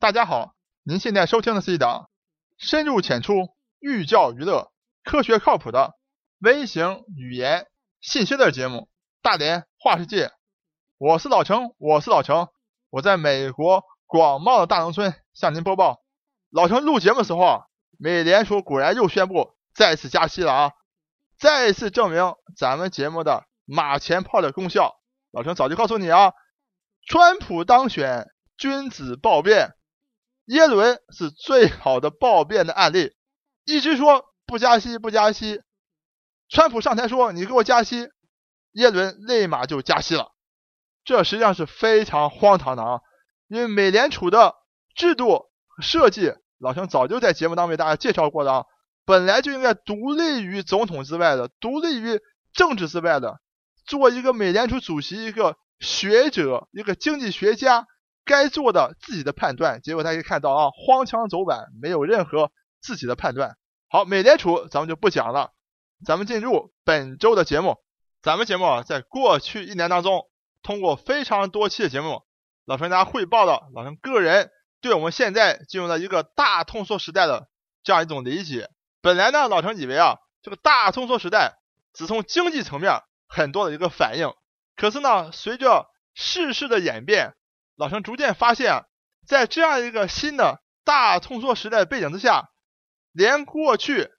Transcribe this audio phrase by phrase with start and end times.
[0.00, 2.08] 大家好，您现在收听的是一档
[2.56, 4.72] 深入浅出、寓教于乐、
[5.04, 5.92] 科学靠谱的
[6.38, 7.66] 微型语言
[8.00, 8.78] 信息类节目
[9.20, 10.28] 《大连话世界》。
[10.96, 12.48] 我是老程，我是老程，
[12.88, 16.00] 我在美国广袤的大农村向您播报。
[16.48, 17.66] 老程录节目的时候啊，
[17.98, 20.72] 美联储果然又宣布再次加息了啊，
[21.38, 24.94] 再一次证明咱们节目的马前炮的功效。
[25.30, 26.32] 老程早就告诉你啊，
[27.06, 29.74] 川普当选，君子暴变。
[30.50, 33.12] 耶伦是最好的暴变的案例，
[33.64, 35.60] 一直说不加息不加息，
[36.48, 38.08] 川普上台说你给我加息，
[38.72, 40.32] 耶伦立马就加息了，
[41.04, 43.00] 这实际上是非常荒唐的啊！
[43.46, 44.56] 因为美联储的
[44.96, 45.44] 制度
[45.80, 48.64] 设计，老陈早就在节目当中为大家介绍过的啊，
[49.04, 52.20] 本来就应该独立于总统之外的，独立于
[52.52, 53.38] 政治之外的，
[53.86, 57.86] 做一个美联储主席，一个学者，一个经济学家。
[58.24, 63.56] 该做的自己的判断，结果大家看到啊，荒腔走板，没有任何自己的判断。
[63.88, 65.52] 好，美联储咱们就不讲了，
[66.04, 67.78] 咱们进入本周的节目。
[68.22, 70.28] 咱们节目啊，在过去一年当中，
[70.62, 72.22] 通过非常多期的节目，
[72.66, 77.48] 老陈给大家汇报了老陈个人对我们现在进入了一个大通缩时代的
[77.82, 78.68] 这样一种理解。
[79.00, 81.56] 本来呢，老陈以为啊，这个大通缩时代
[81.94, 84.32] 只从经济层面很多的一个反应，
[84.76, 87.34] 可是呢，随着世事的演变。
[87.80, 88.84] 老陈逐渐发现，
[89.26, 92.50] 在这样一个新的大通缩时代背景之下，
[93.10, 94.10] 连过去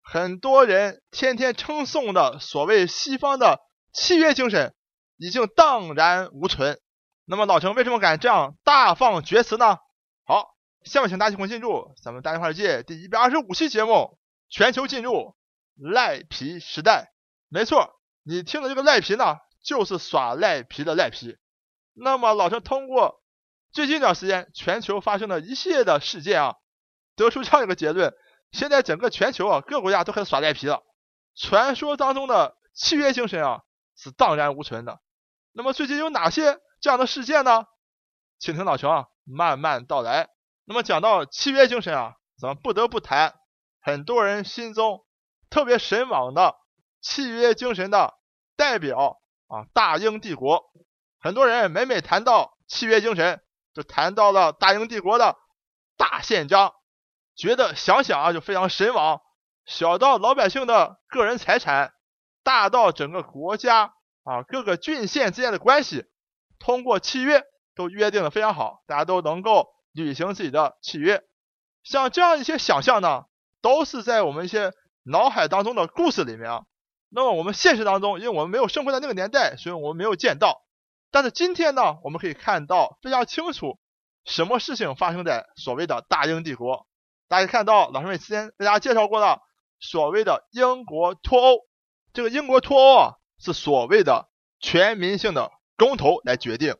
[0.00, 3.58] 很多人天天称颂的所谓西方的
[3.92, 4.72] 契约精神，
[5.16, 6.78] 已经荡然无存。
[7.24, 9.78] 那么老陈为什么敢这样大放厥词呢？
[10.24, 14.16] 好，下面请大家一同进入咱们大话世界第一百二十五期节目：
[14.48, 15.34] 全球进入
[15.74, 17.12] 赖皮时代。
[17.48, 21.36] 没错，你听的这个赖皮呢，就是耍赖皮的赖皮。
[22.00, 23.20] 那么老陈通过
[23.72, 26.56] 最近一段时间全球发生的一系列的事件啊，
[27.16, 28.14] 得出这样一个结论：
[28.52, 30.82] 现在整个全球啊，各国家都开始耍赖皮了。
[31.34, 33.62] 传说当中的契约精神啊，
[33.96, 35.00] 是荡然无存的。
[35.52, 37.66] 那么最近有哪些这样的事件呢？
[38.38, 40.28] 请听老陈啊慢慢道来。
[40.64, 43.34] 那么讲到契约精神啊，咱们不得不谈
[43.80, 45.04] 很多人心中
[45.50, 46.54] 特别神往的
[47.00, 48.14] 契约精神的
[48.56, 50.70] 代表啊，大英帝国。
[51.20, 53.40] 很多人每每谈到契约精神，
[53.74, 55.36] 就谈到了大英帝国的
[55.96, 56.74] 大宪章，
[57.34, 59.20] 觉得想想啊就非常神往。
[59.66, 61.92] 小到老百姓的个人财产，
[62.42, 63.92] 大到整个国家
[64.24, 66.06] 啊各个郡县之间的关系，
[66.58, 67.42] 通过契约
[67.74, 71.22] 都约定的非常好，大家都能够履行自己的契约。
[71.82, 73.24] 像这样一些想象呢，
[73.60, 76.62] 都是在我们一些脑海当中的故事里面啊。
[77.10, 80.62] 那么我们现实当中，因为我们没有生活在那个年代，所以我们没有见到。
[81.10, 83.78] 但是今天呢，我们可以看到非常清楚，
[84.24, 86.86] 什么事情发生在所谓的大英帝国。
[87.28, 89.40] 大家看到老师们之前为大家介绍过的
[89.80, 91.58] 所谓的英国脱欧，
[92.12, 94.28] 这个英国脱欧啊，是所谓的
[94.60, 96.74] 全民性的公投来决定。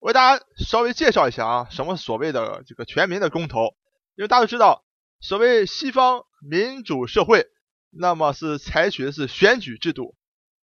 [0.00, 3.76] 我给大家稍微介绍一下啊，什么所谓的这个全民的公投？
[4.16, 4.84] 因为大家都知道，
[5.20, 7.46] 所谓西方民主社会，
[7.90, 10.16] 那么是采取的是选举制度。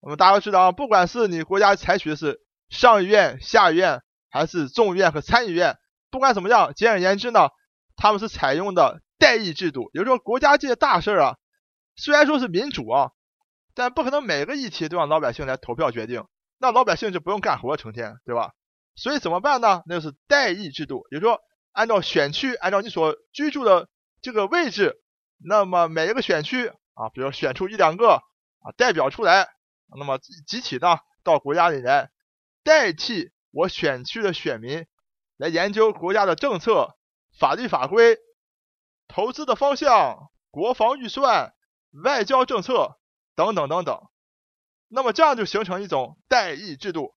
[0.01, 2.39] 那么大家都知道啊，不管是你国家采取的是
[2.69, 5.77] 上议院、下议院还是众议院和参议院，
[6.09, 7.49] 不管怎么样，简而言之呢，
[7.95, 9.89] 他们是采用的代议制度。
[9.93, 11.37] 也就是说，国家这些大事儿啊，
[11.95, 13.11] 虽然说是民主啊，
[13.73, 16.25] 但不可能每个议题都让老百姓来投票决定，
[16.57, 18.51] 那老百姓就不用干活成天，对吧？
[18.95, 19.83] 所以怎么办呢？
[19.85, 23.87] 那就是代议制度，也就是说，按照选区，按照你所居住的
[24.21, 25.01] 这个位置，
[25.37, 28.15] 那么每一个选区啊，比如选出一两个
[28.59, 29.49] 啊代表出来，
[29.97, 32.09] 那么集体呢到国家里来。
[32.65, 34.87] 代替我选区的选民
[35.37, 36.97] 来研究国家的政策、
[37.39, 38.17] 法律法规、
[39.07, 41.53] 投资的方向、国防预算、
[42.03, 42.97] 外交政策
[43.35, 44.01] 等等等等。
[44.87, 47.13] 那么这样就形成一种代议制度。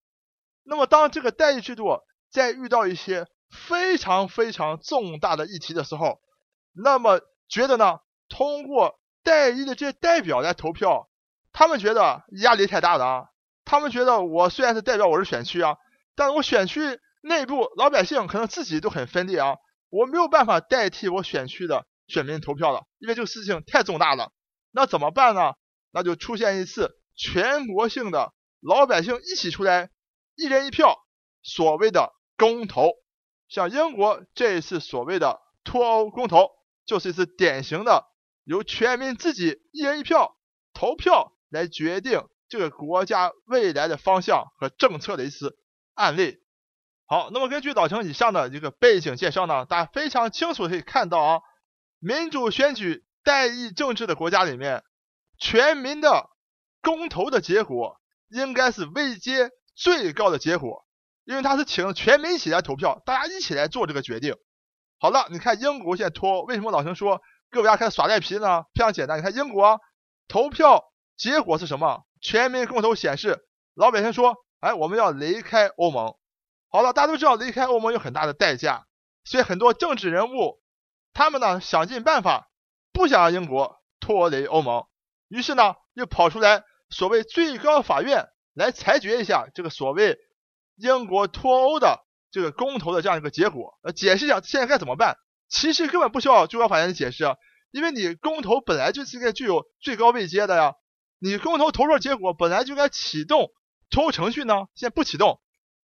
[0.64, 6.20] 那么当这个代议制度在遇到一些非常非常重大的议题的时候，
[6.74, 11.08] 那么觉得呢，通过代议的这些代表来投票，
[11.52, 13.28] 他们觉得压力太大了啊。
[13.68, 15.76] 他们觉得我虽然是代表我是选区啊，
[16.16, 16.80] 但我选区
[17.20, 19.56] 内部老百姓可能自己都很分裂啊，
[19.90, 24.32] 我没有办法代替我选区的选民投票了，因为这个事情太重大了。
[24.70, 25.52] 那怎么办呢？
[25.90, 28.32] 那就出现一次全国性的
[28.62, 29.90] 老百姓一起出来，
[30.34, 30.96] 一人一票，
[31.42, 32.92] 所谓的公投。
[33.50, 36.48] 像英国这一次所谓的脱欧公投，
[36.86, 38.06] 就是一次典型的
[38.44, 40.38] 由全民自己一人一票
[40.72, 42.22] 投票来决定。
[42.48, 45.56] 这个国家未来的方向和政策的一次
[45.94, 46.38] 案例，
[47.06, 51.40] 好，那么根据老陈以上的一个背景介绍呢，大家非常清楚可以看到啊，
[51.98, 54.82] 民主选举代议政治的国家里面，
[55.38, 56.30] 全民的
[56.80, 60.86] 公投的结果应该是位阶最高的结果，
[61.24, 64.34] 因为他是请全民一起来投票，大家一起来做这个决定。
[64.98, 68.64] 好了，你看英国现在脱，为什么老陈说各国家开始耍赖皮呢？
[68.74, 69.78] 非常简单，你看英国
[70.28, 70.84] 投票
[71.16, 72.04] 结果是什么？
[72.20, 73.40] 全民公投显示，
[73.74, 76.16] 老百姓说，哎，我们要离开欧盟。
[76.70, 78.86] 好了，大家都知道离开欧盟有很大的代价，
[79.24, 80.60] 所以很多政治人物
[81.12, 82.50] 他们呢想尽办法
[82.92, 84.84] 不想让英国脱离欧盟，
[85.28, 90.18] 于是呢又跑出来所谓最高法院来裁决一下这个所谓
[90.76, 95.16] 英国脱欧的这个公投的这样一个结果，呃，解释一下现在该怎么办。
[95.48, 97.24] 其实根本不需要最高法院的解释，
[97.70, 100.74] 因为你公投本来就是应该具有最高位阶的呀，
[101.18, 103.50] 你公投投票结果本来就该启动
[103.90, 105.40] 脱欧程序呢，现在不启动。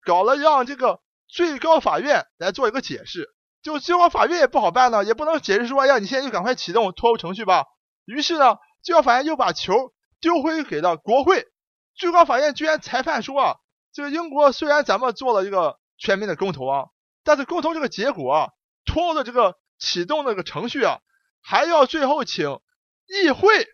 [0.05, 7.67] 搞了让这个最高法院来做一个解释，就最高法院也不好办呢，也不能解释说，哎呀，你现在就赶快启动脱欧程序吧。
[8.05, 11.47] 于是呢，最高法院又把球丢回给了国会。
[11.95, 13.57] 最高法院居然裁判说啊，
[13.93, 16.87] 这个英国虽然咱们做了一个全民的公投啊，
[17.23, 18.49] 但是公投这个结果啊，
[18.85, 20.99] 脱欧的这个启动那个程序啊，
[21.41, 22.59] 还要最后请
[23.07, 23.69] 议会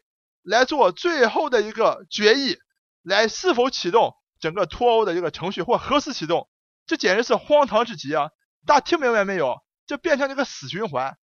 [0.48, 2.58] 来做最后的一个决议，
[3.02, 4.14] 来是否启动。
[4.40, 6.48] 整个脱欧的一个程序或何时启动，
[6.86, 8.30] 这简直是荒唐至极啊！
[8.64, 9.56] 大家听明白没有？
[9.84, 11.18] 这变成一个死循环。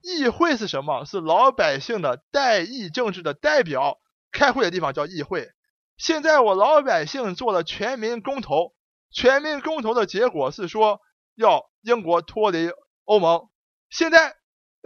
[0.00, 1.04] 议会是什么？
[1.04, 3.98] 是老百姓的代议政治的代表
[4.30, 5.50] 开会的地方，叫议会。
[5.96, 8.74] 现在我老百姓做了全民公投，
[9.10, 11.00] 全民公投的结果是说
[11.34, 12.70] 要英国脱离
[13.04, 13.48] 欧盟。
[13.90, 14.36] 现在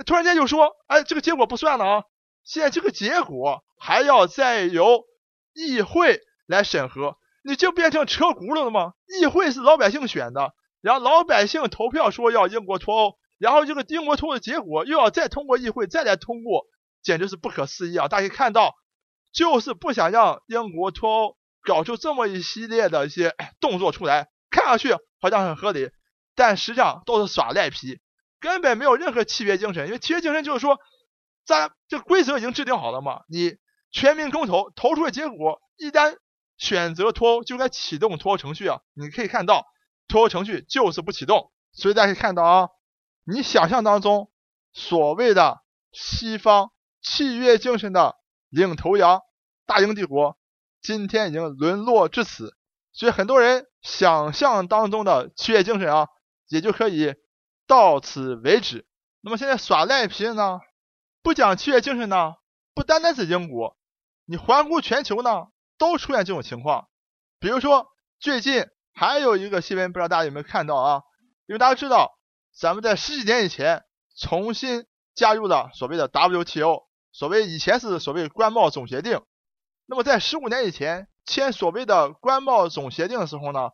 [0.06, 2.04] 突然间就说，哎，这个结果不算了啊！
[2.44, 5.04] 现在这个结果还要再由
[5.54, 7.16] 议会来审核。
[7.42, 8.92] 你就变成车轱辘了吗？
[9.18, 10.52] 议会是老百姓选的，
[10.82, 16.66] 然后老百姓投票说要英国脱欧，然后这个英国脱欧的结果又要再通过议会再来通过，
[17.02, 18.08] 简直是不可思议啊！
[18.08, 18.74] 大家看到，
[19.32, 25.88] 就是不想让英国脱欧，搞出这么一系列的一些动作出来，看上去好像很合理，
[26.34, 28.00] 但实际上都是耍赖皮，
[28.38, 29.86] 根本没有任何契约精神。
[29.86, 30.78] 因为契约精神就是说，
[31.50, 33.56] 咱这规则已经制定好了嘛，你
[33.90, 36.16] 全民公投投出的结果一旦。
[36.60, 38.82] 选择脱欧就该启动脱欧程序啊！
[38.92, 39.64] 你可以看到
[40.08, 42.68] 脱欧程序就是不启动，所以大家可以看到啊，
[43.24, 44.30] 你想象当中
[44.74, 46.70] 所谓的西方
[47.00, 48.16] 契约精神的
[48.50, 49.22] 领头羊
[49.64, 50.36] 大英帝国，
[50.82, 52.54] 今天已经沦落至此。
[52.92, 56.08] 所以很多人想象当中的契约精神啊，
[56.50, 57.14] 也就可以
[57.66, 58.86] 到此为止。
[59.22, 60.60] 那么现在耍赖皮的呢？
[61.22, 62.34] 不讲契约精神呢？
[62.74, 63.76] 不单单是英国，
[64.24, 65.48] 你环顾全球呢？
[65.76, 66.88] 都出现这种情况，
[67.38, 67.88] 比如说
[68.18, 71.02] 最近还有一个新闻，不知道大家有没有看到啊？
[71.46, 72.18] 因为大家知道，
[72.54, 73.84] 咱们在十几年以前
[74.18, 79.22] 重新加入了所谓的 WTO，所谓以前是所谓关贸总协定。
[79.86, 83.70] 那么在十五年以前签所谓的关贸总协定的时候呢，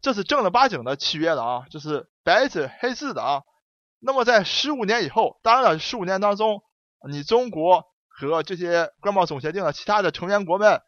[0.00, 3.42] 这是正儿八经的契约了啊，就是白纸黑字的啊。
[3.98, 6.62] 那么在十五年以后，当然了，十五年当中，
[7.08, 10.82] 你中国和这些关贸总协定的其他的成员国们。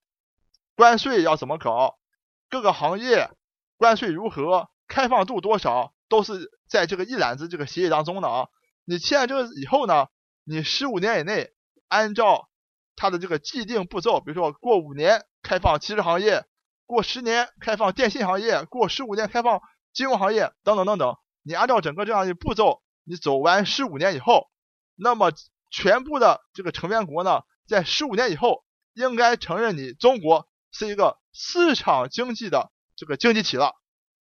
[0.74, 1.98] 关税要怎么搞？
[2.48, 3.30] 各个行业
[3.76, 4.70] 关税如何？
[4.88, 5.94] 开放度多少？
[6.08, 8.48] 都是在这个一揽子这个协议当中的啊。
[8.84, 10.08] 你签了这个以后呢，
[10.44, 11.52] 你十五年以内
[11.88, 12.48] 按照
[12.96, 16.46] 它的这个既定步骤，比如说过五年开放汽车行业，
[16.86, 19.60] 过十年开放电信行业，过十五年开放
[19.92, 21.16] 金融行业等等等等。
[21.42, 24.48] 你按照整个这样的步骤，你走完十五年以后，
[24.96, 25.32] 那么
[25.72, 28.62] 全部的这个成员国呢，在十五年以后
[28.94, 30.46] 应该承认你中国。
[30.74, 33.74] 是一个市场经济的这个经济体了。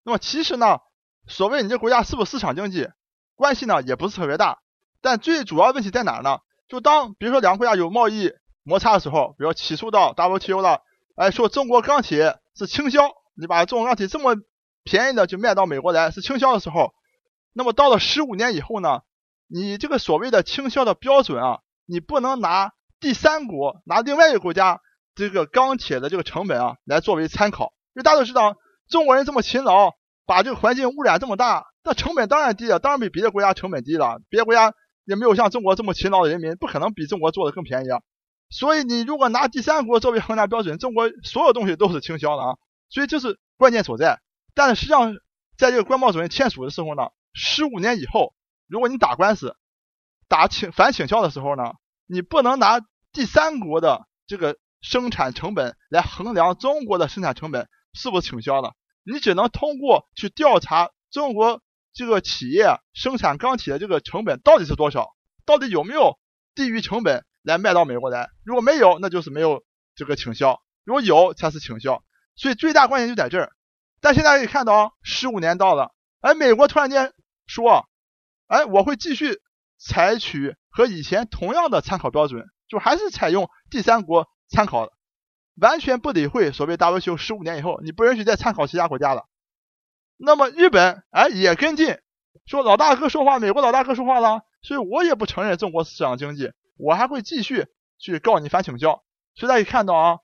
[0.03, 0.79] 那么其实呢，
[1.27, 2.89] 所谓你这国家是不是市场经济，
[3.35, 4.57] 关系呢也不是特别大。
[5.01, 6.39] 但最主要问题在哪呢？
[6.67, 8.31] 就当比如说两个国家有贸易
[8.63, 10.81] 摩擦的时候，比如起诉到 WTO 了，
[11.15, 14.35] 哎，说中国钢铁是倾销，你把中国钢铁这么
[14.83, 16.95] 便宜的就卖到美国来是倾销的时候，
[17.53, 19.01] 那么到了十五年以后呢，
[19.51, 24.79] 你这个所谓的倾销的标准啊，你不能拿第三国，拿另外一个国家。
[25.13, 28.55] 这个钢铁的这个成本啊，来作为参考，因为大家都知道，
[28.89, 29.91] 中国人这么勤劳，
[30.25, 34.21] 把这个环境污染这么大，那成本当然低了，当然比别的国家成本低了。
[34.29, 37.99] 别的国家也没有像中国这么勤劳的人民，不可能比中国做的更便宜啊。
[38.49, 42.55] 所以你如果拿第三国作为衡量标准，中国所有东西都是倾销的啊。
[42.89, 44.21] 所以这是关键所在。
[44.55, 45.13] 但是实际上，
[45.57, 48.33] 在这个关贸总协签署的时候呢，十五年以后，
[48.71, 49.55] 如果你打官司，
[50.27, 51.73] 打倾反倾销的时候呢，
[52.07, 52.79] 你不能拿
[53.11, 54.57] 第三国的这个。
[54.83, 58.73] 生产成本来衡量中国的生产成本是不是倾销的，
[59.03, 61.61] 你只能通过去调查中国
[61.93, 65.15] 这个企业生产钢铁的这个成本到底是多少？
[65.45, 66.17] 到底有没有
[66.55, 68.31] 低于成本来卖到美国来？
[68.43, 69.63] 如果没有，那就是没有
[69.93, 72.03] 这个倾销；如果有，才是倾销。
[72.35, 73.51] 所以最大关键就在这儿。
[73.99, 77.13] 但现在可以看到，十五年到了，哎，美国突然间
[77.45, 77.87] 说，
[78.51, 79.39] 哎，我会继续
[79.77, 84.91] 采取和以前同样的参考标准，就还是采用第三国参考的，
[85.55, 89.23] 完全不理会所谓 WTO 十五年以后你不允许再参考其他国家了。
[90.17, 91.97] 那么日本哎也跟进，
[92.45, 97.67] 说老大哥说话，美国老大哥说话了，所以我也不承认中国市场经济，我还会继续
[97.97, 99.01] 去告你反倾销。
[99.33, 100.17] 所以大家看到啊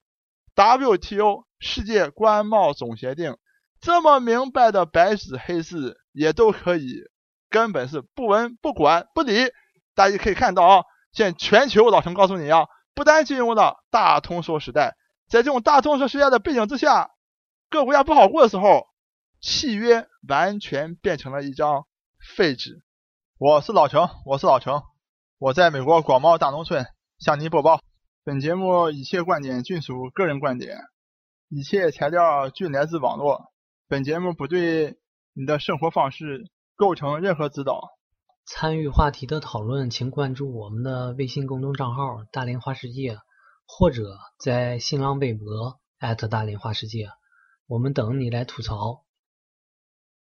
[0.53, 3.38] ，WTO 世界关贸总协定。
[3.79, 7.03] 这么明白的白纸黑字也都可以，
[7.50, 9.51] 根本是不闻不管不理。
[9.96, 14.96] 大家可以看到啊，现在全球老陈告诉你啊，不单进入了大通缩时代，
[15.27, 17.10] 在这种大通缩时代的背景之下，
[17.70, 18.88] 各国家不好过的时候，
[19.42, 21.86] 契约完全变成了一张
[22.36, 22.84] 废纸。
[23.39, 24.84] 我是老程，我是老程，
[25.39, 26.86] 我在美国广袤大农村
[27.20, 27.80] 向您播报。
[28.24, 30.77] 本节目一切观点均属个人观点，
[31.50, 33.51] 一切材料均来自网络。
[33.88, 34.98] 本节目不对
[35.34, 37.89] 你的生活方式构成任何指导。
[38.46, 43.17] 参与话题的讨论，请关注我们的微信公众账号“大连花世界”，
[43.67, 45.79] 或者在新浪微博
[46.29, 47.10] 大连花世界，
[47.65, 49.07] 我们等你来吐槽。